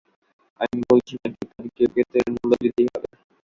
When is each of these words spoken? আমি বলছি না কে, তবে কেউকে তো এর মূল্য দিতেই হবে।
আমি 0.59 0.79
বলছি 0.89 1.13
না 1.15 1.27
কে, 1.29 1.43
তবে 1.49 1.67
কেউকে 1.77 2.01
তো 2.09 2.15
এর 2.19 2.27
মূল্য 2.33 2.51
দিতেই 2.63 2.87
হবে। 2.93 3.07